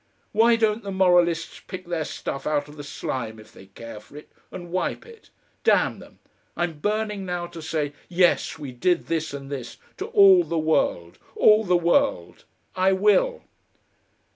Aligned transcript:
Why 0.31 0.55
don't 0.55 0.81
the 0.81 0.89
moralists 0.91 1.59
pick 1.59 1.85
their 1.85 2.05
stuff 2.05 2.47
out 2.47 2.67
of 2.67 2.75
the 2.75 2.83
slime 2.83 3.37
if 3.39 3.51
they 3.51 3.67
care 3.67 3.99
for 3.99 4.17
it, 4.17 4.31
and 4.51 4.71
wipe 4.71 5.05
it? 5.05 5.29
damn 5.63 5.99
them! 5.99 6.17
I 6.57 6.63
am 6.63 6.79
burning 6.79 7.23
now 7.23 7.45
to 7.45 7.61
say: 7.61 7.93
'Yes, 8.09 8.57
we 8.57 8.71
did 8.71 9.05
this 9.05 9.31
and 9.31 9.51
this,' 9.51 9.77
to 9.97 10.07
all 10.07 10.43
the 10.43 10.57
world. 10.57 11.19
All 11.35 11.63
the 11.63 11.77
world!... 11.77 12.45
I 12.75 12.93
will!" 12.93 13.43